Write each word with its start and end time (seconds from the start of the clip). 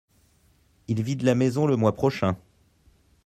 Ils 0.87 1.03
vident 1.03 1.23
la 1.27 1.35
maison 1.35 1.67
le 1.67 1.75
mois 1.75 1.93
prochain. 1.93 2.35